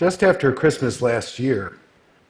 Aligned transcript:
Just 0.00 0.22
after 0.22 0.50
Christmas 0.50 1.02
last 1.02 1.38
year, 1.38 1.76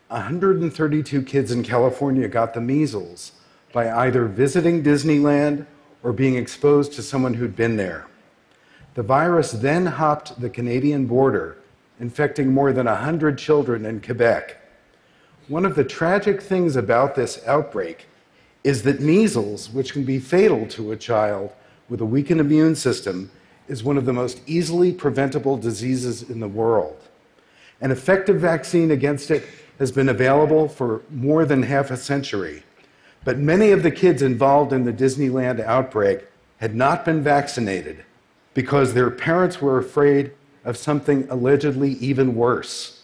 132 0.08 1.22
kids 1.22 1.53
in 1.53 1.62
California 1.62 2.26
got 2.26 2.53
the 2.53 2.60
measles 2.60 3.30
by 3.72 3.88
either 3.88 4.24
visiting 4.24 4.82
Disneyland 4.82 5.66
or 6.03 6.12
being 6.12 6.35
exposed 6.35 6.92
to 6.94 7.03
someone 7.04 7.35
who'd 7.35 7.54
been 7.54 7.76
there. 7.76 8.08
The 8.94 9.04
virus 9.04 9.53
then 9.53 9.86
hopped 9.86 10.40
the 10.40 10.50
Canadian 10.50 11.06
border, 11.06 11.58
infecting 12.00 12.53
more 12.53 12.72
than 12.72 12.86
100 12.86 13.38
children 13.38 13.87
in 13.87 14.00
Quebec. 14.00 14.56
One 15.46 15.64
of 15.64 15.76
the 15.76 15.84
tragic 15.84 16.42
things 16.42 16.74
about 16.74 17.14
this 17.14 17.40
outbreak 17.46 18.09
is 18.64 18.82
that 18.82 18.98
measles, 18.98 19.70
which 19.70 19.92
can 19.92 20.02
be 20.02 20.18
fatal 20.18 20.66
to 20.70 20.90
a 20.90 20.96
child 20.96 21.52
with 21.88 22.00
a 22.00 22.04
weakened 22.04 22.40
immune 22.40 22.74
system, 22.74 23.30
is 23.68 23.84
one 23.84 23.96
of 23.96 24.06
the 24.06 24.12
most 24.12 24.40
easily 24.45 24.92
preventable 24.92 25.56
diseases 25.56 26.28
in 26.28 26.40
the 26.40 26.48
world. 26.48 27.06
An 27.80 27.90
effective 27.90 28.40
vaccine 28.40 28.90
against 28.90 29.30
it 29.30 29.44
has 29.78 29.90
been 29.90 30.08
available 30.08 30.68
for 30.68 31.02
more 31.10 31.44
than 31.44 31.62
half 31.62 31.90
a 31.90 31.96
century. 31.96 32.62
But 33.24 33.38
many 33.38 33.70
of 33.70 33.82
the 33.82 33.90
kids 33.90 34.22
involved 34.22 34.72
in 34.72 34.84
the 34.84 34.92
Disneyland 34.92 35.60
outbreak 35.60 36.26
had 36.58 36.74
not 36.74 37.04
been 37.04 37.22
vaccinated 37.22 38.04
because 38.54 38.92
their 38.92 39.10
parents 39.10 39.62
were 39.62 39.78
afraid 39.78 40.32
of 40.64 40.76
something 40.76 41.26
allegedly 41.30 41.92
even 41.92 42.34
worse 42.34 43.02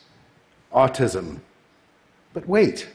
autism. 0.72 1.40
But 2.34 2.46
wait, 2.46 2.88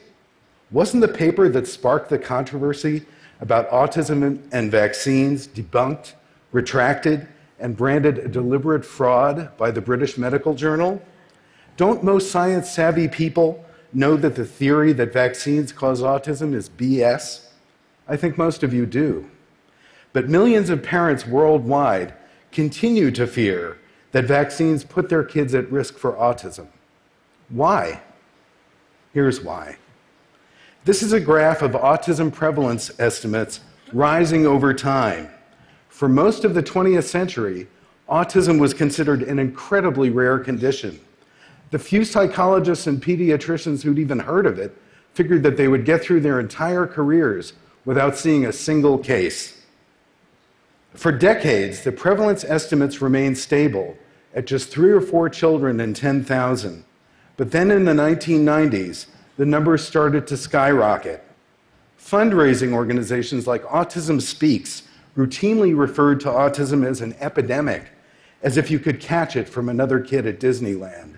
wasn't 0.70 1.00
the 1.00 1.08
paper 1.08 1.48
that 1.48 1.66
sparked 1.66 2.08
the 2.10 2.18
controversy 2.18 3.04
about 3.40 3.68
autism 3.70 4.40
and 4.52 4.70
vaccines 4.70 5.48
debunked, 5.48 6.12
retracted, 6.52 7.26
and 7.58 7.76
branded 7.76 8.18
a 8.18 8.28
deliberate 8.28 8.84
fraud 8.84 9.56
by 9.56 9.72
the 9.72 9.80
British 9.80 10.16
Medical 10.16 10.54
Journal? 10.54 11.02
Don't 11.76 12.04
most 12.04 12.30
science 12.30 12.70
savvy 12.70 13.08
people 13.08 13.64
know 13.92 14.16
that 14.16 14.34
the 14.34 14.44
theory 14.44 14.92
that 14.94 15.12
vaccines 15.12 15.72
cause 15.72 16.02
autism 16.02 16.54
is 16.54 16.68
BS? 16.68 17.48
I 18.08 18.16
think 18.16 18.36
most 18.36 18.62
of 18.62 18.74
you 18.74 18.86
do. 18.86 19.30
But 20.12 20.28
millions 20.28 20.70
of 20.70 20.82
parents 20.82 21.26
worldwide 21.26 22.14
continue 22.50 23.10
to 23.12 23.26
fear 23.26 23.78
that 24.12 24.26
vaccines 24.26 24.84
put 24.84 25.08
their 25.08 25.24
kids 25.24 25.54
at 25.54 25.70
risk 25.72 25.96
for 25.96 26.12
autism. 26.12 26.66
Why? 27.48 28.02
Here's 29.14 29.40
why. 29.42 29.76
This 30.84 31.02
is 31.02 31.12
a 31.12 31.20
graph 31.20 31.62
of 31.62 31.72
autism 31.72 32.32
prevalence 32.32 32.90
estimates 32.98 33.60
rising 33.92 34.46
over 34.46 34.74
time. 34.74 35.30
For 35.88 36.08
most 36.08 36.44
of 36.44 36.54
the 36.54 36.62
20th 36.62 37.04
century, 37.04 37.68
autism 38.08 38.58
was 38.58 38.74
considered 38.74 39.22
an 39.22 39.38
incredibly 39.38 40.10
rare 40.10 40.38
condition. 40.38 41.00
The 41.72 41.78
few 41.78 42.04
psychologists 42.04 42.86
and 42.86 43.02
pediatricians 43.02 43.82
who'd 43.82 43.98
even 43.98 44.18
heard 44.18 44.44
of 44.44 44.58
it 44.58 44.76
figured 45.14 45.42
that 45.42 45.56
they 45.56 45.68
would 45.68 45.86
get 45.86 46.02
through 46.02 46.20
their 46.20 46.38
entire 46.38 46.86
careers 46.86 47.54
without 47.86 48.18
seeing 48.18 48.44
a 48.44 48.52
single 48.52 48.98
case. 48.98 49.62
For 50.92 51.10
decades, 51.10 51.82
the 51.82 51.90
prevalence 51.90 52.44
estimates 52.44 53.00
remained 53.00 53.38
stable 53.38 53.96
at 54.34 54.44
just 54.44 54.68
three 54.68 54.92
or 54.92 55.00
four 55.00 55.30
children 55.30 55.80
in 55.80 55.94
10,000. 55.94 56.84
But 57.38 57.52
then 57.52 57.70
in 57.70 57.86
the 57.86 57.92
1990s, 57.92 59.06
the 59.38 59.46
numbers 59.46 59.82
started 59.82 60.26
to 60.26 60.36
skyrocket. 60.36 61.24
Fundraising 61.98 62.74
organizations 62.74 63.46
like 63.46 63.64
Autism 63.64 64.20
Speaks 64.20 64.82
routinely 65.16 65.74
referred 65.74 66.20
to 66.20 66.28
autism 66.28 66.84
as 66.84 67.00
an 67.00 67.14
epidemic, 67.18 67.84
as 68.42 68.58
if 68.58 68.70
you 68.70 68.78
could 68.78 69.00
catch 69.00 69.36
it 69.36 69.48
from 69.48 69.70
another 69.70 70.00
kid 70.00 70.26
at 70.26 70.38
Disneyland. 70.38 71.16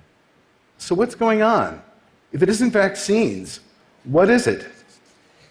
So, 0.79 0.95
what's 0.95 1.15
going 1.15 1.43
on? 1.43 1.83
If 2.33 2.43
it 2.43 2.49
isn't 2.49 2.73
vaccines, 2.73 3.61
what 4.05 4.29
is 4.29 4.47
it? 4.47 4.67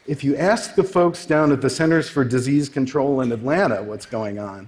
If 0.06 0.24
you 0.24 0.36
ask 0.36 0.76
the 0.76 0.84
folks 0.84 1.26
down 1.26 1.52
at 1.52 1.62
the 1.62 1.70
Centers 1.70 2.10
for 2.10 2.26
Disease 2.26 2.68
Control 2.68 3.22
in 3.22 3.32
Atlanta 3.32 3.82
what's 3.82 4.06
going 4.06 4.38
on, 4.38 4.68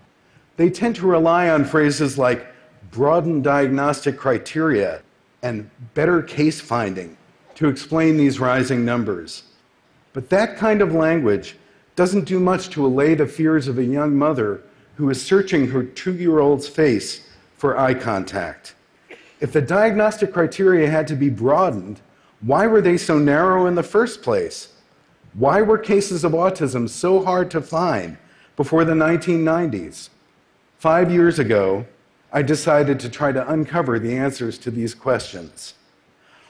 they 0.55 0.69
tend 0.69 0.95
to 0.95 1.07
rely 1.07 1.49
on 1.49 1.65
phrases 1.65 2.17
like 2.17 2.47
broadened 2.91 3.43
diagnostic 3.43 4.17
criteria 4.17 5.01
and 5.43 5.69
better 5.93 6.21
case 6.21 6.61
finding 6.61 7.17
to 7.55 7.67
explain 7.67 8.17
these 8.17 8.39
rising 8.39 8.85
numbers. 8.85 9.43
But 10.13 10.29
that 10.29 10.55
kind 10.55 10.81
of 10.81 10.93
language 10.93 11.57
doesn't 11.95 12.25
do 12.25 12.39
much 12.39 12.69
to 12.69 12.85
allay 12.85 13.15
the 13.15 13.27
fears 13.27 13.67
of 13.67 13.77
a 13.77 13.83
young 13.83 14.15
mother 14.15 14.61
who 14.95 15.09
is 15.09 15.21
searching 15.21 15.67
her 15.67 15.83
two 15.83 16.13
year 16.13 16.39
old's 16.39 16.67
face 16.67 17.27
for 17.57 17.77
eye 17.77 17.93
contact. 17.93 18.75
If 19.39 19.51
the 19.51 19.61
diagnostic 19.61 20.33
criteria 20.33 20.89
had 20.89 21.07
to 21.07 21.15
be 21.15 21.29
broadened, 21.29 22.01
why 22.41 22.67
were 22.67 22.81
they 22.81 22.97
so 22.97 23.17
narrow 23.17 23.65
in 23.65 23.75
the 23.75 23.83
first 23.83 24.21
place? 24.21 24.69
Why 25.33 25.61
were 25.61 25.77
cases 25.77 26.23
of 26.23 26.31
autism 26.31 26.87
so 26.87 27.23
hard 27.23 27.51
to 27.51 27.61
find 27.61 28.17
before 28.55 28.85
the 28.85 28.93
1990s? 28.93 30.09
Five 30.77 31.11
years 31.11 31.39
ago, 31.39 31.85
I 32.31 32.41
decided 32.41 32.99
to 33.01 33.09
try 33.09 33.31
to 33.31 33.49
uncover 33.51 33.99
the 33.99 34.15
answers 34.15 34.57
to 34.59 34.71
these 34.71 34.93
questions. 34.93 35.73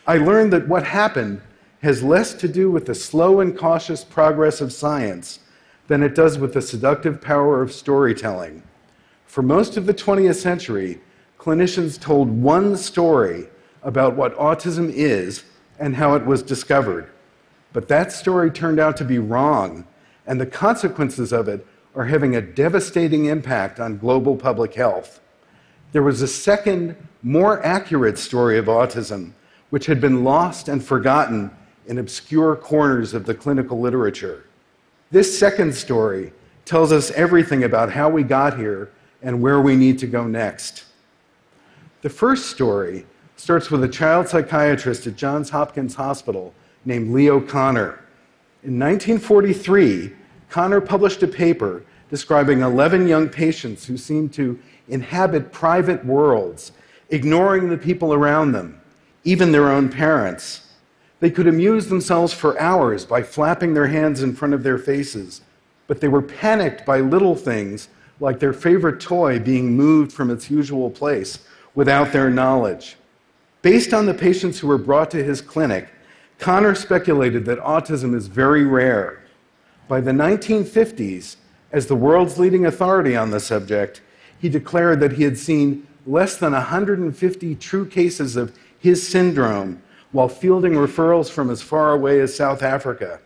I 0.08 0.18
learned 0.18 0.54
that 0.54 0.68
what 0.68 0.84
happened 0.84 1.42
has 1.82 2.04
less 2.04 2.34
to 2.36 2.48
do 2.48 2.70
with 2.70 2.86
the 2.86 2.96
slow 2.96 3.40
and 3.40 3.58
cautious 3.58 4.04
progress 4.04 4.62
of 4.62 4.74
science 4.74 5.40
than 5.88 6.04
it 6.04 6.16
does 6.16 6.38
with 6.38 6.54
the 6.54 6.62
seductive 6.62 7.22
power 7.22 7.62
of 7.62 7.72
storytelling. 7.72 8.64
For 9.26 9.42
most 9.42 9.78
of 9.78 9.86
the 9.86 9.94
20th 9.94 10.36
century, 10.36 11.02
clinicians 11.46 12.02
told 12.02 12.28
one 12.28 12.76
story 12.76 13.46
about 13.84 14.16
what 14.16 14.36
autism 14.36 14.92
is 14.92 15.44
and 15.78 15.96
how 15.96 16.16
it 16.16 16.26
was 16.26 16.42
discovered. 16.42 17.08
But 17.72 17.88
that 17.88 18.12
story 18.12 18.50
turned 18.50 18.80
out 18.80 18.98
to 18.98 19.06
be 19.06 19.20
wrong, 19.20 19.86
and 20.26 20.42
the 20.42 20.48
consequences 20.48 21.32
of 21.32 21.48
it 21.48 21.64
are 21.94 22.06
having 22.06 22.36
a 22.36 22.42
devastating 22.42 23.26
impact 23.26 23.80
on 23.80 24.00
global 24.00 24.36
public 24.36 24.74
health. 24.74 25.20
There 25.92 26.02
was 26.02 26.24
a 26.24 26.28
second, 26.28 26.96
more 27.22 27.64
accurate 27.64 28.18
story 28.18 28.58
of 28.58 28.66
autism, 28.66 29.34
which 29.70 29.86
had 29.86 30.02
been 30.02 30.24
lost 30.24 30.68
and 30.68 30.84
forgotten 30.84 31.52
in 31.86 32.00
obscure 32.00 32.56
corners 32.56 33.14
of 33.14 33.28
the 33.28 33.36
clinical 33.36 33.80
literature. 33.80 34.48
This 35.12 35.38
second 35.38 35.76
story 35.76 36.34
tells 36.66 36.92
us 36.92 37.12
everything 37.12 37.64
about 37.64 37.92
how 37.92 38.10
we 38.10 38.24
got 38.24 38.58
here 38.58 38.92
and 39.22 39.44
where 39.44 39.62
we 39.62 39.76
need 39.76 40.00
to 40.00 40.08
go 40.08 40.26
next. 40.26 40.86
The 42.06 42.12
first 42.12 42.52
story 42.52 43.04
starts 43.36 43.72
with 43.72 43.84
a 43.84 43.88
child 43.88 44.28
psychiatrist 44.28 45.08
at 45.08 45.16
Johns 45.16 45.50
Hopkins 45.50 45.96
Hospital 45.96 46.54
named 46.86 47.12
Leo 47.12 47.40
Kanner. 47.40 47.98
In 48.62 48.78
1943, 48.78 50.14
Kanner 50.52 50.82
published 50.86 51.24
a 51.24 51.28
paper 51.28 51.84
describing 52.12 52.62
11 52.62 53.08
young 53.08 53.28
patients 53.28 53.88
who 53.88 53.98
seemed 53.98 54.34
to 54.34 54.60
inhabit 54.88 55.52
private 55.52 56.06
worlds, 56.06 56.74
ignoring 57.10 57.70
the 57.70 57.78
people 57.78 58.14
around 58.14 58.52
them, 58.52 58.80
even 59.24 59.52
their 59.52 59.72
own 59.72 59.90
parents. 59.90 60.74
They 61.22 61.32
could 61.32 61.48
amuse 61.48 61.88
themselves 61.88 62.34
for 62.34 62.62
hours 62.62 63.04
by 63.04 63.24
flapping 63.24 63.74
their 63.74 63.88
hands 63.88 64.22
in 64.22 64.36
front 64.36 64.54
of 64.54 64.62
their 64.62 64.78
faces, 64.78 65.42
but 65.88 66.02
they 66.02 66.08
were 66.08 66.22
panicked 66.22 66.86
by 66.86 67.00
little 67.00 67.34
things 67.34 67.90
like 68.20 68.40
their 68.40 68.54
favorite 68.54 69.00
toy 69.02 69.40
being 69.40 69.76
moved 69.76 70.12
from 70.12 70.30
its 70.30 70.52
usual 70.52 70.92
place 70.92 71.40
without 71.76 72.12
their 72.12 72.30
knowledge. 72.30 72.96
Based 73.62 73.94
on 73.94 74.06
the 74.06 74.14
patients 74.14 74.60
who 74.60 74.68
were 74.68 74.78
brought 74.78 75.12
to 75.12 75.24
his 75.24 75.42
clinic, 75.42 75.90
Kanner 76.40 76.76
speculated 76.76 77.46
that 77.46 77.60
autism 77.60 78.16
is 78.16 78.28
very 78.28 78.64
rare. 78.64 79.24
By 79.88 80.02
the 80.02 80.12
1950s, 80.12 81.36
as 81.72 81.88
the 81.88 81.96
world's 81.96 82.40
leading 82.40 82.66
authority 82.66 83.16
on 83.16 83.32
the 83.32 83.40
subject, 83.40 84.02
he 84.40 84.50
declared 84.50 85.00
that 85.02 85.14
he 85.14 85.24
had 85.24 85.38
seen 85.38 85.88
less 86.06 86.38
than 86.38 86.54
150 86.54 87.56
true 87.56 87.86
cases 87.86 88.36
of 88.36 88.58
his 88.80 89.06
syndrome 89.08 89.82
while 90.12 90.30
fielding 90.30 90.74
referrals 90.74 91.30
from 91.30 91.50
as 91.50 91.62
far 91.62 91.92
away 91.92 92.20
as 92.20 92.36
South 92.36 92.64
Africa. 92.64 93.20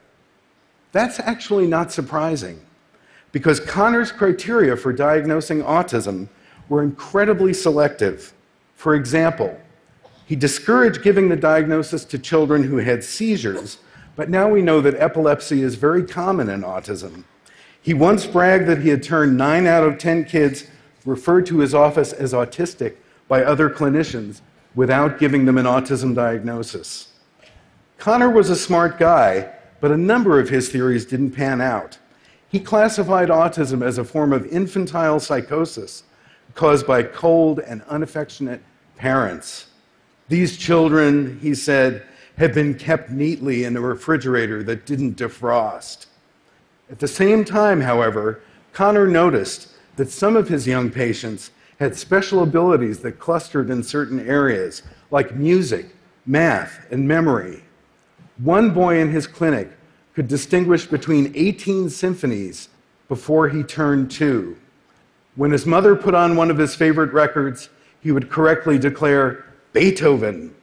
That's 0.91 1.19
actually 1.19 1.67
not 1.67 1.91
surprising, 1.91 2.61
because 3.31 3.59
Kanner's 3.59 4.11
criteria 4.11 4.75
for 4.75 4.91
diagnosing 4.91 5.61
autism 5.61 6.29
were 6.67 6.81
incredibly 6.81 7.53
selective. 7.53 8.33
For 8.79 8.95
example, 8.95 9.59
he 10.25 10.37
discouraged 10.37 11.03
giving 11.03 11.27
the 11.27 11.35
diagnosis 11.35 12.05
to 12.05 12.17
children 12.17 12.63
who 12.63 12.77
had 12.77 13.03
seizures, 13.03 13.79
but 14.15 14.29
now 14.29 14.47
we 14.47 14.61
know 14.61 14.79
that 14.79 14.95
epilepsy 14.95 15.61
is 15.61 15.75
very 15.75 16.01
common 16.01 16.47
in 16.47 16.61
autism. 16.61 17.25
He 17.81 17.93
once 17.93 18.25
bragged 18.25 18.67
that 18.67 18.77
he 18.77 18.87
had 18.87 19.03
turned 19.03 19.37
9 19.37 19.67
out 19.67 19.83
of 19.83 19.97
10 19.97 20.23
kids 20.23 20.67
referred 21.03 21.45
to 21.47 21.59
his 21.59 21.73
office 21.73 22.13
as 22.13 22.31
autistic 22.31 22.95
by 23.27 23.43
other 23.43 23.69
clinicians 23.69 24.39
without 24.73 25.19
giving 25.19 25.43
them 25.43 25.57
an 25.57 25.65
autism 25.65 26.15
diagnosis. 26.15 27.09
Kanner 27.97 28.33
was 28.33 28.49
a 28.49 28.55
smart 28.55 28.97
guy, 28.97 29.51
but 29.81 29.91
a 29.91 29.97
number 29.97 30.39
of 30.39 30.47
his 30.47 30.69
theories 30.69 31.05
didn't 31.05 31.31
pan 31.31 31.59
out. 31.59 31.97
He 32.47 32.61
classified 32.61 33.27
autism 33.27 33.85
as 33.85 33.97
a 33.97 34.05
form 34.05 34.31
of 34.31 34.45
infantile 34.45 35.19
psychosis 35.19 36.03
caused 36.55 36.87
by 36.87 37.03
cold 37.03 37.59
and 37.59 37.81
unaffectionate 37.89 38.61
parents. 38.99 39.67
These 40.27 40.57
children, 40.57 41.39
he 41.41 41.55
said, 41.55 42.03
had 42.37 42.53
been 42.53 42.75
kept 42.75 43.09
neatly 43.09 43.63
in 43.63 43.75
a 43.75 43.81
refrigerator 43.81 44.61
that 44.63 44.85
didn't 44.85 45.17
defrost. 45.17 46.05
At 46.91 46.99
the 46.99 47.07
same 47.07 47.43
time, 47.43 47.81
however, 47.81 48.41
Kanner 48.73 49.09
noticed 49.09 49.69
that 49.95 50.11
some 50.11 50.35
of 50.35 50.49
his 50.49 50.67
young 50.67 50.91
patients 50.91 51.51
had 51.79 51.95
special 51.95 52.43
abilities 52.43 52.99
that 52.99 53.19
clustered 53.19 53.69
in 53.69 53.81
certain 53.83 54.25
areas, 54.27 54.83
like 55.11 55.35
music, 55.35 55.95
math, 56.25 56.85
and 56.91 57.07
memory. 57.07 57.63
One 58.37 58.71
boy 58.73 58.99
in 58.99 59.11
his 59.11 59.27
clinic 59.27 59.71
could 60.13 60.27
distinguish 60.27 60.85
between 60.85 61.31
18 61.35 61.89
symphonies 61.89 62.69
before 63.07 63.49
he 63.49 63.63
turned 63.63 64.11
two. 64.11 64.57
When 65.35 65.51
his 65.51 65.65
mother 65.65 65.95
put 65.95 66.13
on 66.13 66.35
one 66.35 66.51
of 66.51 66.57
his 66.57 66.75
favorite 66.75 67.13
records, 67.13 67.69
he 68.01 68.11
would 68.11 68.29
correctly 68.29 68.77
declare, 68.77 69.45
Beethoven. 69.73 70.55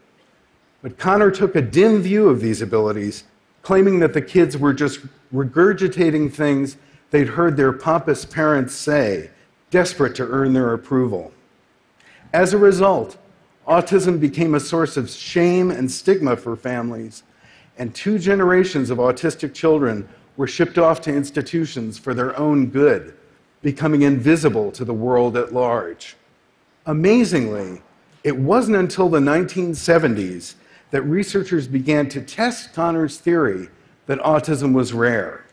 But 0.82 0.98
Kanner 0.98 1.30
took 1.30 1.56
a 1.56 1.62
dim 1.62 2.02
view 2.02 2.28
of 2.28 2.40
these 2.40 2.62
abilities, 2.62 3.24
claiming 3.62 3.98
that 4.00 4.12
the 4.12 4.22
kids 4.22 4.56
were 4.56 4.72
just 4.72 5.00
regurgitating 5.34 6.32
things 6.32 6.76
they'd 7.10 7.28
heard 7.28 7.56
their 7.56 7.72
pompous 7.72 8.24
parents 8.24 8.74
say, 8.74 9.30
desperate 9.70 10.14
to 10.16 10.26
earn 10.28 10.52
their 10.52 10.72
approval. 10.74 11.32
As 12.32 12.52
a 12.52 12.58
result, 12.58 13.16
autism 13.66 14.20
became 14.20 14.54
a 14.54 14.60
source 14.60 14.96
of 14.96 15.10
shame 15.10 15.70
and 15.70 15.90
stigma 15.90 16.36
for 16.36 16.56
families, 16.56 17.22
and 17.78 17.94
two 17.94 18.18
generations 18.18 18.90
of 18.90 18.98
autistic 18.98 19.54
children 19.54 20.08
were 20.36 20.46
shipped 20.46 20.78
off 20.78 21.00
to 21.02 21.14
institutions 21.14 21.98
for 21.98 22.14
their 22.14 22.36
own 22.38 22.66
good, 22.66 23.16
becoming 23.62 24.02
invisible 24.02 24.70
to 24.72 24.84
the 24.84 24.94
world 24.94 25.36
at 25.36 25.52
large. 25.52 26.16
Amazingly, 26.86 27.82
it 28.22 28.36
wasn't 28.36 28.76
until 28.76 29.08
the 29.08 29.18
1970s 29.18 30.54
that 30.92 31.02
researchers 31.02 31.66
began 31.66 32.08
to 32.08 32.20
test 32.20 32.72
Kanner's 32.74 33.18
theory 33.18 33.68
that 34.06 34.20
autism 34.20 34.72
was 34.72 34.92
rare. 34.92 35.44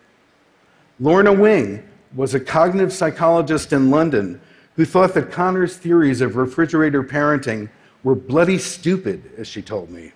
Lorna 1.00 1.34
Wing 1.34 1.84
was 2.16 2.36
a 2.36 2.40
cognitive 2.40 2.94
psychologist 2.94 3.74
in 3.74 3.90
London 3.90 4.40
who 4.76 4.86
thought 4.86 5.16
that 5.16 5.32
Kanner's 5.32 5.76
theories 5.76 6.22
of 6.22 6.36
refrigerator 6.36 7.04
parenting 7.04 7.70
were 8.04 8.16
bloody 8.16 8.60
stupid, 8.60 9.32
as 9.38 9.48
she 9.48 9.62
told 9.62 9.90
me. 9.90 10.12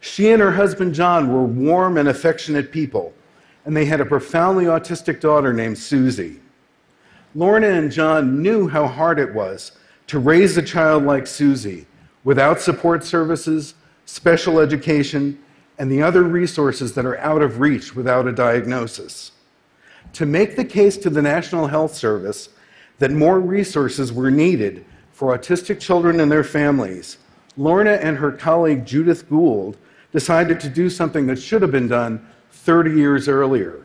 She 0.00 0.32
and 0.32 0.42
her 0.42 0.52
husband 0.52 0.94
John 0.94 1.32
were 1.32 1.44
warm 1.44 1.96
and 1.96 2.08
affectionate 2.08 2.72
people, 2.72 3.12
and 3.64 3.76
they 3.76 3.84
had 3.84 4.00
a 4.00 4.04
profoundly 4.04 4.64
autistic 4.64 5.20
daughter 5.20 5.52
named 5.52 5.78
Susie. 5.78 6.40
Lorna 7.36 7.68
and 7.68 7.92
John 7.92 8.42
knew 8.42 8.66
how 8.66 8.88
hard 8.88 9.20
it 9.20 9.32
was 9.32 9.72
to 10.06 10.18
raise 10.18 10.56
a 10.56 10.62
child 10.62 11.04
like 11.04 11.26
Susie 11.26 11.86
without 12.24 12.60
support 12.60 13.04
services, 13.04 13.74
special 14.04 14.58
education, 14.58 15.38
and 15.78 15.90
the 15.90 16.02
other 16.02 16.22
resources 16.22 16.94
that 16.94 17.06
are 17.06 17.18
out 17.18 17.42
of 17.42 17.60
reach 17.60 17.94
without 17.94 18.26
a 18.26 18.32
diagnosis. 18.32 19.32
To 20.14 20.26
make 20.26 20.56
the 20.56 20.64
case 20.64 20.96
to 20.98 21.10
the 21.10 21.22
National 21.22 21.66
Health 21.66 21.94
Service 21.94 22.50
that 22.98 23.10
more 23.10 23.40
resources 23.40 24.12
were 24.12 24.30
needed 24.30 24.84
for 25.12 25.36
autistic 25.36 25.80
children 25.80 26.20
and 26.20 26.30
their 26.30 26.44
families, 26.44 27.18
Lorna 27.56 27.92
and 27.92 28.16
her 28.16 28.32
colleague 28.32 28.84
Judith 28.84 29.28
Gould 29.28 29.76
decided 30.12 30.60
to 30.60 30.68
do 30.68 30.90
something 30.90 31.26
that 31.26 31.36
should 31.40 31.62
have 31.62 31.72
been 31.72 31.88
done 31.88 32.24
30 32.50 32.92
years 32.92 33.28
earlier. 33.28 33.84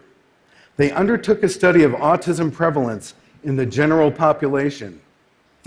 They 0.76 0.92
undertook 0.92 1.42
a 1.42 1.50
study 1.50 1.84
of 1.84 1.94
autism 1.94 2.54
prevalence 2.54 3.16
in 3.44 3.56
the 3.56 3.66
general 3.66 4.12
population. 4.12 5.02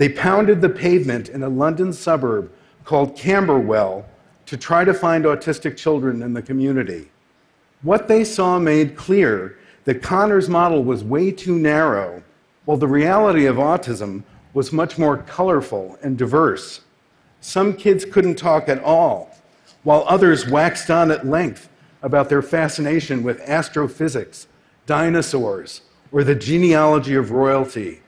They 0.01 0.09
pounded 0.09 0.61
the 0.61 0.69
pavement 0.69 1.29
in 1.29 1.43
a 1.43 1.47
London 1.47 1.93
suburb 1.93 2.51
called 2.85 3.15
Camberwell 3.15 4.03
to 4.47 4.57
try 4.57 4.83
to 4.83 4.95
find 4.95 5.25
autistic 5.25 5.77
children 5.77 6.23
in 6.23 6.33
the 6.33 6.41
community. 6.41 7.11
What 7.83 8.07
they 8.07 8.23
saw 8.23 8.57
made 8.57 8.97
clear 8.97 9.59
that 9.85 10.01
Kanner's 10.01 10.49
model 10.49 10.83
was 10.83 11.03
way 11.03 11.29
too 11.29 11.55
narrow, 11.55 12.23
while 12.65 12.77
the 12.77 12.87
reality 12.87 13.45
of 13.45 13.57
autism 13.57 14.23
was 14.55 14.73
much 14.73 14.97
more 14.97 15.17
colorful 15.17 15.99
and 16.01 16.17
diverse. 16.17 16.81
Some 17.39 17.75
kids 17.75 18.03
couldn't 18.03 18.39
talk 18.39 18.69
at 18.69 18.83
all, 18.83 19.29
while 19.83 20.03
others 20.07 20.49
waxed 20.49 20.89
on 20.89 21.11
at 21.11 21.27
length 21.27 21.69
about 22.01 22.27
their 22.27 22.41
fascination 22.41 23.21
with 23.21 23.39
astrophysics, 23.41 24.47
dinosaurs, 24.87 25.81
or 26.11 26.23
the 26.23 26.33
genealogy 26.33 27.13
of 27.13 27.29
royalty. 27.29 28.01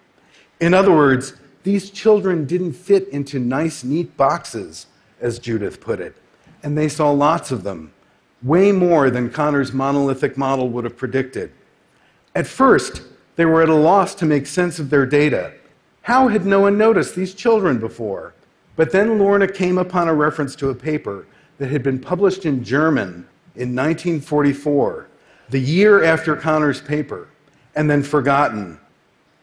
In 0.60 0.74
other 0.74 0.92
words, 0.92 1.34
these 1.64 1.90
children 1.90 2.46
didn't 2.46 2.74
fit 2.74 3.08
into 3.10 3.40
nice, 3.40 3.84
neat 3.84 4.16
boxes, 4.18 4.88
as 5.22 5.40
Judith 5.40 5.80
put 5.80 6.00
it 6.00 6.16
and 6.64 6.78
they 6.78 6.88
saw 6.88 7.12
lots 7.12 7.52
of 7.52 7.64
them, 7.64 7.94
way 8.42 8.72
more 8.72 9.10
than 9.10 9.30
Kanner's 9.30 9.74
monolithic 9.74 10.38
model 10.38 10.70
would 10.70 10.86
have 10.86 10.98
predicted. 10.98 11.52
At 12.34 12.48
first, 12.48 13.04
they 13.36 13.46
were 13.46 13.62
at 13.62 13.70
a 13.70 13.76
loss 13.76 14.16
to 14.16 14.26
make 14.26 14.48
sense 14.48 14.80
of 14.80 14.90
their 14.90 15.06
data. 15.06 15.54
How 16.02 16.30
had 16.30 16.46
no 16.46 16.62
one 16.62 16.78
noticed 16.78 17.16
these 17.16 17.34
children 17.34 17.80
before? 17.80 18.34
But 18.76 18.92
then 18.92 19.20
Lorna 19.20 19.48
came 19.48 19.78
upon 19.78 20.08
a 20.08 20.14
reference 20.14 20.56
to 20.56 20.70
a 20.70 20.76
paper 20.76 21.28
that 21.58 21.70
had 21.70 21.84
been 21.84 22.00
published 22.00 22.46
in 22.46 22.64
German 22.64 23.28
in 23.56 23.76
1944, 23.76 25.08
the 25.50 25.60
year 25.60 26.04
after 26.04 26.36
Kanner's 26.36 26.82
paper, 26.82 27.28
and 27.76 27.90
then 27.90 28.02
forgotten, 28.02 28.80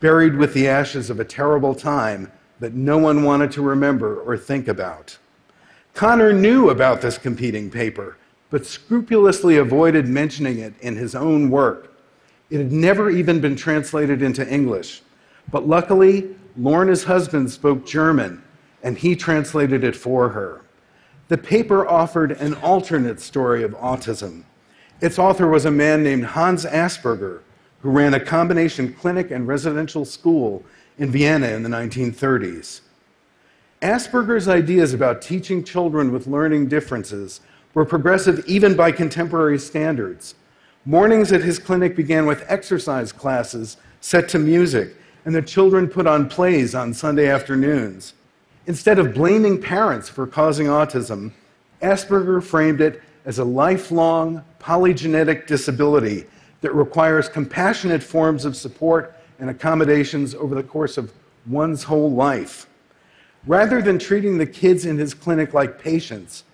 buried 0.00 0.36
with 0.36 0.54
the 0.54 0.66
ashes 0.66 1.10
of 1.10 1.20
a 1.20 1.24
terrible 1.24 1.74
time 1.74 2.32
that 2.58 2.74
no 2.74 2.98
one 2.98 3.22
wanted 3.22 3.52
to 3.52 3.62
remember 3.62 4.20
or 4.20 4.36
think 4.36 4.66
about. 4.66 5.16
Kanner 5.94 6.32
knew 6.32 6.70
about 6.70 7.00
this 7.00 7.18
competing 7.18 7.70
paper, 7.70 8.16
but 8.50 8.66
scrupulously 8.66 9.56
avoided 9.56 10.08
mentioning 10.08 10.58
it 10.58 10.74
in 10.80 10.96
his 10.96 11.14
own 11.14 11.50
work. 11.50 11.94
It 12.48 12.58
had 12.58 12.72
never 12.72 13.10
even 13.10 13.40
been 13.40 13.56
translated 13.56 14.22
into 14.22 14.48
English. 14.48 15.02
But 15.50 15.68
luckily, 15.68 16.34
Lorna's 16.56 17.04
husband 17.04 17.50
spoke 17.50 17.86
German, 17.86 18.42
and 18.82 18.98
he 18.98 19.14
translated 19.14 19.84
it 19.84 19.96
for 19.96 20.30
her. 20.30 20.62
The 21.28 21.38
paper 21.38 21.86
offered 21.86 22.32
an 22.32 22.54
alternate 22.54 23.20
story 23.20 23.62
of 23.62 23.72
autism. 23.72 24.44
Its 25.00 25.18
author 25.18 25.46
was 25.46 25.64
a 25.64 25.70
man 25.70 26.02
named 26.02 26.24
Hans 26.24 26.64
Asperger, 26.64 27.40
who 27.82 27.90
ran 27.90 28.14
a 28.14 28.20
combination 28.20 28.92
clinic 28.92 29.30
and 29.30 29.48
residential 29.48 30.04
school 30.04 30.62
in 30.98 31.10
Vienna 31.10 31.48
in 31.48 31.62
the 31.62 31.68
1930s. 31.68 32.80
Asperger's 33.82 34.48
ideas 34.48 34.92
about 34.92 35.22
teaching 35.22 35.64
children 35.64 36.12
with 36.12 36.26
learning 36.26 36.68
differences 36.68 37.40
were 37.72 37.84
progressive 37.86 38.44
even 38.46 38.76
by 38.76 38.92
contemporary 38.92 39.58
standards. 39.58 40.34
Mornings 40.84 41.32
at 41.32 41.42
his 41.42 41.58
clinic 41.58 41.96
began 41.96 42.26
with 42.26 42.44
exercise 42.48 43.12
classes 43.12 43.78
set 44.00 44.28
to 44.28 44.38
music, 44.38 44.94
and 45.24 45.34
the 45.34 45.42
children 45.42 45.88
put 45.88 46.06
on 46.06 46.28
plays 46.28 46.74
on 46.74 46.92
Sunday 46.92 47.28
afternoons. 47.28 48.14
Instead 48.66 48.98
of 48.98 49.14
blaming 49.14 49.60
parents 49.60 50.08
for 50.08 50.26
causing 50.26 50.66
autism, 50.66 51.32
Asperger 51.80 52.42
framed 52.42 52.80
it 52.80 53.00
as 53.24 53.38
a 53.38 53.44
lifelong 53.44 54.44
polygenetic 54.58 55.46
disability 55.46 56.26
that 56.60 56.74
requires 56.74 57.28
compassionate 57.28 58.02
forms 58.02 58.44
of 58.44 58.56
support 58.56 59.16
and 59.38 59.50
accommodations 59.50 60.34
over 60.34 60.54
the 60.54 60.62
course 60.62 60.98
of 60.98 61.12
one's 61.46 61.84
whole 61.84 62.10
life. 62.10 62.66
Rather 63.46 63.80
than 63.80 63.98
treating 63.98 64.36
the 64.36 64.46
kids 64.46 64.84
in 64.84 64.98
his 64.98 65.14
clinic 65.14 65.54
like 65.54 65.78
patients, 65.78 66.44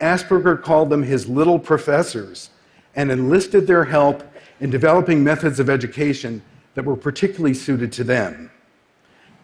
Asperger 0.00 0.60
called 0.60 0.90
them 0.90 1.02
his 1.02 1.28
little 1.28 1.58
professors 1.58 2.50
and 2.94 3.10
enlisted 3.10 3.66
their 3.66 3.84
help 3.84 4.22
in 4.60 4.70
developing 4.70 5.24
methods 5.24 5.58
of 5.58 5.70
education 5.70 6.42
that 6.74 6.84
were 6.84 6.96
particularly 6.96 7.54
suited 7.54 7.90
to 7.92 8.04
them. 8.04 8.50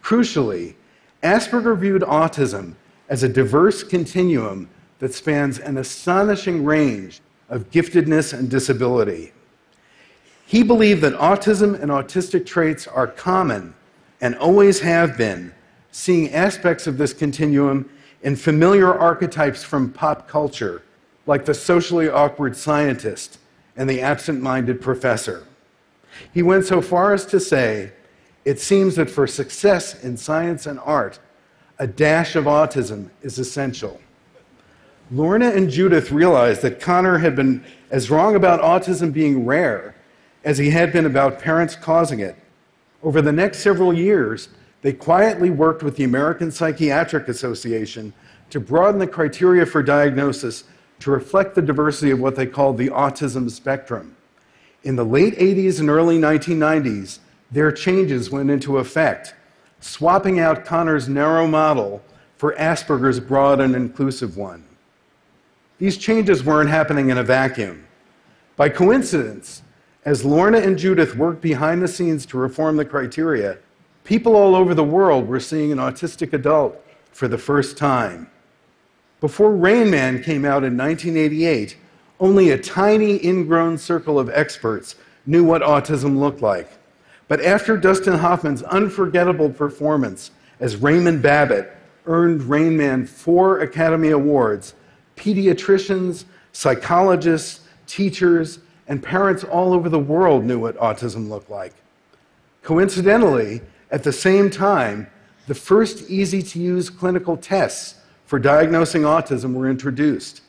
Crucially, 0.03 0.75
Asperger 1.23 1.79
viewed 1.79 2.03
autism 2.03 2.75
as 3.09 3.23
a 3.23 3.29
diverse 3.29 3.83
continuum 3.83 4.69
that 4.99 5.15
spans 5.15 5.59
an 5.59 5.79
astonishing 5.79 6.65
range 6.65 7.21
of 7.49 7.71
giftedness 7.71 8.33
and 8.39 8.51
disability. 8.51 9.33
He 10.51 10.65
believed 10.65 11.03
that 11.03 11.15
autism 11.15 11.81
and 11.81 11.93
autistic 11.93 12.45
traits 12.45 12.89
are 12.89 13.07
common 13.07 13.73
and 14.21 14.35
always 14.35 14.81
have 14.81 15.17
been 15.17 15.55
seeing 15.93 16.33
aspects 16.33 16.89
of 16.89 16.99
this 16.99 17.13
continuum 17.13 17.89
in 18.25 18.35
familiar 18.35 18.93
archetypes 18.93 19.63
from 19.63 19.93
pop 19.93 20.27
culture, 20.27 20.83
like 21.25 21.45
the 21.45 21.55
socially 21.55 22.09
awkward 22.09 22.57
scientist 22.57 23.39
and 23.77 23.89
the 23.89 24.01
absent 24.01 24.43
minded 24.43 24.81
professor. 24.81 25.47
He 26.35 26.43
went 26.43 26.65
so 26.65 26.81
far 26.81 27.15
as 27.15 27.27
to 27.27 27.39
say, 27.39 27.93
it 28.45 28.59
seems 28.59 28.97
that 28.97 29.09
for 29.09 29.29
success 29.29 30.03
in 30.03 30.17
science 30.17 30.67
and 30.67 30.81
art, 30.81 31.21
a 31.79 31.87
dash 31.87 32.35
of 32.35 32.47
autism 32.47 33.11
is 33.23 33.39
essential. 33.39 34.01
Lorna 35.13 35.51
and 35.51 35.71
Judith 35.71 36.11
realized 36.11 36.63
that 36.63 36.81
Kanner 36.81 37.21
had 37.21 37.37
been 37.37 37.63
as 37.93 38.11
wrong 38.11 38.35
about 38.35 38.61
autism 38.61 39.13
being 39.13 39.47
rare 39.47 39.95
as 40.45 40.59
he 40.59 40.71
had 40.71 40.93
been 40.93 41.07
about 41.07 41.39
parents 41.39 41.77
causing 41.77 42.21
it. 42.21 42.37
Over 43.03 43.23
the 43.23 43.33
next 43.33 43.59
several 43.61 43.93
years, 43.93 44.49
they 44.83 44.93
quietly 44.93 45.51
worked 45.51 45.83
with 45.83 45.97
the 45.97 46.05
American 46.05 46.51
Psychiatric 46.51 47.29
Association 47.29 48.13
to 48.51 48.61
broaden 48.61 48.99
the 48.99 49.07
criteria 49.07 49.67
for 49.67 49.83
diagnosis 49.83 50.65
to 51.01 51.11
reflect 51.11 51.55
the 51.55 51.63
diversity 51.63 52.11
of 52.11 52.21
what 52.21 52.37
they 52.37 52.47
called 52.47 52.79
the 52.79 52.89
autism 52.89 53.51
spectrum. 53.51 54.17
In 54.83 54.97
the 54.97 55.05
late 55.05 55.37
80s 55.37 55.81
and 55.81 55.91
early 55.91 56.19
1990s, 56.19 57.19
their 57.51 57.73
changes 57.73 58.31
went 58.31 58.51
into 58.51 58.79
effect, 58.79 59.35
swapping 59.81 60.41
out 60.41 60.65
Kanner's 60.65 61.09
narrow 61.09 61.47
model 61.47 62.03
for 62.37 62.55
Asperger's 62.55 63.21
broad 63.21 63.61
and 63.61 63.75
inclusive 63.75 64.37
one. 64.37 64.65
These 65.79 65.99
changes 65.99 66.45
weren't 66.45 66.71
happening 66.71 67.11
in 67.11 67.19
a 67.19 67.23
vacuum. 67.23 67.87
By 68.57 68.69
coincidence, 68.69 69.63
as 70.05 70.25
Lorna 70.25 70.59
and 70.59 70.79
Judith 70.79 71.17
worked 71.17 71.43
behind 71.43 71.83
the 71.83 71.89
scenes 71.89 72.25
to 72.27 72.39
reform 72.39 72.77
the 72.77 72.85
criteria, 72.85 73.59
people 74.05 74.35
all 74.35 74.55
over 74.55 74.75
the 74.75 74.85
world 74.85 75.29
were 75.29 75.41
seeing 75.41 75.73
an 75.73 75.79
autistic 75.79 76.33
adult 76.33 76.83
for 77.13 77.29
the 77.29 77.39
first 77.39 77.77
time. 77.77 78.31
Before 79.21 79.55
Rain 79.55 79.91
Man 79.91 80.23
came 80.23 80.45
out 80.45 80.65
in 80.65 80.77
1988, 80.77 81.77
only 82.19 82.51
a 82.51 82.59
tiny 82.59 83.25
ingrown 83.25 83.77
circle 83.77 84.19
of 84.19 84.31
experts 84.31 84.97
knew 85.27 85.45
what 85.45 85.63
autism 85.63 86.19
looked 86.19 86.41
like. 86.41 86.71
But 87.29 87.45
after 87.45 87.77
Dustin 87.77 88.19
Hoffman's 88.19 88.63
unforgettable 88.63 89.51
performance 89.51 90.31
as 90.59 90.77
Raymond 90.77 91.23
Babbitt 91.23 91.71
earned 92.07 92.43
Rain 92.43 92.77
Man 92.77 93.07
four 93.07 93.61
Academy 93.61 94.11
Awards, 94.11 94.75
pediatricians, 95.17 96.25
psychologists, 96.53 97.61
teachers, 97.87 98.61
and 98.91 99.01
parents 99.01 99.45
all 99.45 99.73
over 99.73 99.89
the 99.89 100.01
world 100.01 100.45
knew 100.45 100.59
what 100.59 100.77
autism 100.77 101.29
looked 101.29 101.49
like. 101.49 101.73
Coincidentally, 102.63 103.63
at 103.93 104.03
the 104.03 104.13
same 104.13 104.51
time, 104.51 105.07
the 105.47 105.55
first 105.55 106.11
easy 106.11 106.43
to 106.43 106.59
use 106.59 106.91
clinical 106.91 107.37
tests 107.37 108.01
for 108.27 108.41
diagnosing 108.41 109.03
autism 109.03 109.55
were 109.55 109.71
introduced. 109.71 110.43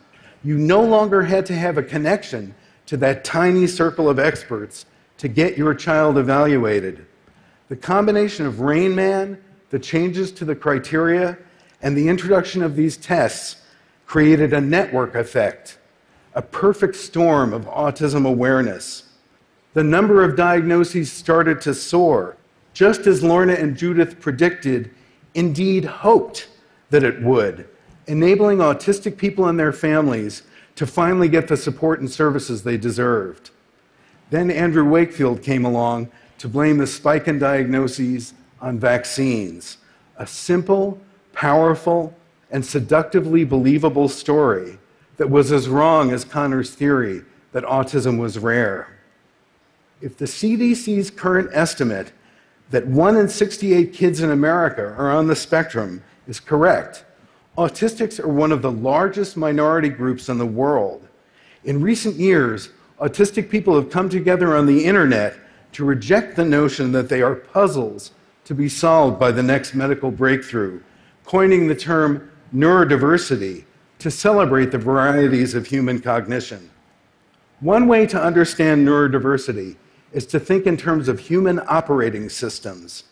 You 0.43 0.57
no 0.57 0.81
longer 0.81 1.21
had 1.21 1.45
to 1.45 1.55
have 1.55 1.77
a 1.77 1.83
connection 1.83 2.55
to 2.88 2.98
that 2.98 3.24
tiny 3.24 3.67
circle 3.67 4.10
of 4.10 4.17
experts 4.17 4.88
to 5.19 5.27
get 5.27 5.55
your 5.55 5.75
child 5.75 6.17
evaluated. 6.17 7.05
The 7.69 7.75
combination 7.75 8.48
of 8.48 8.60
Rain 8.60 8.95
Man, 8.95 9.39
the 9.69 9.79
changes 9.79 10.31
to 10.33 10.45
the 10.45 10.55
criteria, 10.55 11.38
and 11.83 11.95
the 11.95 12.10
introduction 12.10 12.63
of 12.63 12.75
these 12.75 12.98
tests 12.98 13.62
created 14.07 14.51
a 14.51 14.62
network 14.62 15.13
effect, 15.13 15.77
a 16.33 16.41
perfect 16.41 16.95
storm 16.95 17.53
of 17.53 17.65
autism 17.65 18.25
awareness. 18.25 19.03
The 19.73 19.83
number 19.83 20.23
of 20.23 20.35
diagnoses 20.35 21.11
started 21.11 21.61
to 21.61 21.73
soar, 21.73 22.38
just 22.73 23.07
as 23.07 23.23
Lorna 23.23 23.53
and 23.53 23.77
Judith 23.77 24.19
predicted, 24.19 24.91
indeed 25.33 25.85
hoped 25.85 26.47
that 26.89 27.03
it 27.03 27.21
would, 27.21 27.67
enabling 28.07 28.59
autistic 28.59 29.17
people 29.17 29.47
and 29.47 29.59
their 29.59 29.73
families 29.73 30.43
to 30.75 30.85
finally 30.85 31.27
get 31.27 31.47
the 31.47 31.57
support 31.57 32.00
and 32.00 32.09
services 32.09 32.63
they 32.63 32.77
deserved. 32.77 33.51
Then 34.29 34.50
Andrew 34.50 34.85
Wakefield 34.85 35.41
came 35.43 35.65
along 35.65 36.09
to 36.38 36.47
blame 36.47 36.77
the 36.77 36.88
spike 36.88 37.27
in 37.27 37.39
diagnoses 37.39 38.33
on 38.61 38.79
vaccines. 38.79 39.77
A 40.17 40.25
simple, 40.25 41.00
powerful, 41.33 42.15
and 42.50 42.65
seductively 42.65 43.43
believable 43.43 44.09
story 44.09 44.77
that 45.21 45.29
was 45.29 45.51
as 45.51 45.69
wrong 45.69 46.09
as 46.09 46.25
Kanner's 46.25 46.73
theory 46.73 47.21
that 47.51 47.63
autism 47.63 48.17
was 48.17 48.39
rare. 48.39 48.97
If 50.01 50.17
the 50.17 50.25
CDC's 50.25 51.11
current 51.11 51.51
estimate 51.53 52.11
that 52.71 52.87
1 52.87 53.17
in 53.17 53.29
68 53.29 53.93
kids 53.93 54.21
in 54.21 54.31
America 54.31 54.81
are 54.81 55.11
on 55.11 55.27
the 55.27 55.35
spectrum 55.35 56.03
is 56.27 56.39
correct, 56.39 57.05
autistics 57.55 58.19
are 58.19 58.29
one 58.29 58.51
of 58.51 58.63
the 58.63 58.71
largest 58.71 59.37
minority 59.37 59.89
groups 59.89 60.27
in 60.27 60.39
the 60.39 60.45
world. 60.47 61.07
In 61.65 61.83
recent 61.83 62.15
years, 62.15 62.69
autistic 62.99 63.47
people 63.47 63.75
have 63.75 63.91
come 63.91 64.09
together 64.09 64.57
on 64.57 64.65
the 64.65 64.83
internet 64.85 65.37
to 65.73 65.85
reject 65.85 66.35
the 66.35 66.45
notion 66.45 66.91
that 66.93 67.09
they 67.09 67.21
are 67.21 67.35
puzzles 67.35 68.09
to 68.45 68.55
be 68.55 68.67
solved 68.67 69.19
by 69.19 69.31
the 69.31 69.43
next 69.43 69.75
medical 69.75 70.09
breakthrough, 70.09 70.81
coining 71.25 71.67
the 71.67 71.75
term 71.75 72.31
neurodiversity 72.51 73.65
to 74.01 74.10
celebrate 74.10 74.72
the 74.72 74.79
varieties 74.79 75.53
of 75.53 75.67
human 75.67 76.01
cognition. 76.01 76.72
One 77.60 77.88
way 77.88 78.08
to 78.08 78.20
understand 78.20 78.88
neurodiversity 78.88 79.75
is 80.12 80.25
to 80.27 80.39
think 80.39 80.65
in 80.65 80.75
terms 80.75 81.08
of 81.08 81.20
human 81.20 81.62
operating 81.67 82.27
systems. 82.27 83.03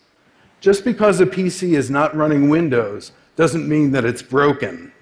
Just 0.60 0.84
because 0.84 1.20
a 1.20 1.26
PC 1.26 1.78
is 1.78 1.92
not 1.92 2.16
running 2.16 2.48
Windows 2.48 3.12
doesn't 3.36 3.68
mean 3.68 3.92
that 3.92 4.04
it's 4.04 4.20
broken. 4.20 4.92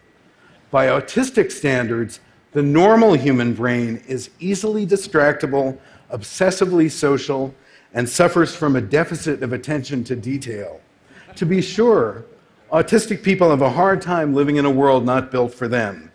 By 0.70 0.88
autistic 0.88 1.50
standards, 1.50 2.20
the 2.52 2.62
normal 2.62 3.14
human 3.14 3.54
brain 3.54 4.02
is 4.06 4.28
easily 4.40 4.86
distractible, 4.86 5.78
obsessively 6.12 6.90
social, 6.90 7.54
and 7.94 8.06
suffers 8.06 8.54
from 8.54 8.76
a 8.76 8.82
deficit 8.82 9.42
of 9.42 9.54
attention 9.54 10.04
to 10.04 10.14
detail. 10.14 10.82
To 11.36 11.46
be 11.46 11.62
sure, 11.62 12.26
autistic 12.72 13.22
people 13.22 13.50
have 13.50 13.62
a 13.62 13.70
hard 13.70 14.02
time 14.02 14.34
living 14.34 14.56
in 14.56 14.64
a 14.64 14.70
world 14.70 15.04
not 15.04 15.30
built 15.30 15.54
for 15.54 15.68
them. 15.68 16.10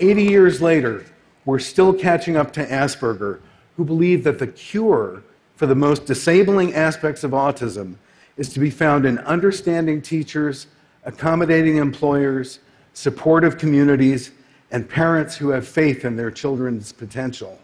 80 0.00 0.24
years 0.24 0.60
later, 0.60 1.04
we're 1.44 1.60
still 1.60 1.92
catching 1.92 2.36
up 2.36 2.52
to 2.54 2.66
Asperger, 2.66 3.40
who 3.76 3.84
believe 3.84 4.24
that 4.24 4.38
the 4.38 4.46
cure 4.46 5.22
for 5.56 5.66
the 5.66 5.74
most 5.74 6.04
disabling 6.04 6.74
aspects 6.74 7.22
of 7.22 7.30
autism 7.30 7.94
is 8.36 8.48
to 8.52 8.60
be 8.60 8.70
found 8.70 9.06
in 9.06 9.18
understanding 9.20 10.02
teachers 10.02 10.66
accommodating 11.04 11.76
employers, 11.76 12.58
supportive 12.94 13.58
communities, 13.58 14.32
and 14.70 14.88
parents 14.88 15.36
who 15.36 15.50
have 15.50 15.68
faith 15.68 16.04
in 16.04 16.16
their 16.16 16.30
children's 16.30 16.92
potential. 16.92 17.58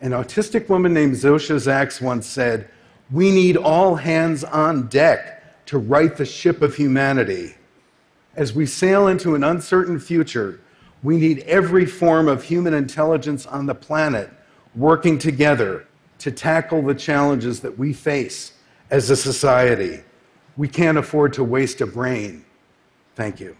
An 0.00 0.12
autistic 0.12 0.68
woman 0.68 0.94
named 0.94 1.14
Zosia 1.14 1.58
Zaks 1.58 2.00
once 2.00 2.26
said, 2.26 2.70
We 3.10 3.30
need 3.30 3.56
all 3.56 3.96
hands 3.96 4.44
on 4.44 4.86
deck 4.86 5.43
to 5.66 5.78
right 5.78 6.16
the 6.16 6.24
ship 6.24 6.62
of 6.62 6.74
humanity. 6.74 7.54
As 8.36 8.52
we 8.52 8.66
sail 8.66 9.08
into 9.08 9.34
an 9.34 9.44
uncertain 9.44 9.98
future, 9.98 10.60
we 11.02 11.16
need 11.16 11.40
every 11.40 11.86
form 11.86 12.28
of 12.28 12.42
human 12.42 12.74
intelligence 12.74 13.46
on 13.46 13.66
the 13.66 13.74
planet 13.74 14.30
working 14.74 15.18
together 15.18 15.86
to 16.18 16.30
tackle 16.30 16.82
the 16.82 16.94
challenges 16.94 17.60
that 17.60 17.78
we 17.78 17.92
face 17.92 18.52
as 18.90 19.10
a 19.10 19.16
society. 19.16 20.02
We 20.56 20.68
can't 20.68 20.98
afford 20.98 21.32
to 21.34 21.44
waste 21.44 21.80
a 21.80 21.86
brain. 21.86 22.44
Thank 23.14 23.40
you. 23.40 23.56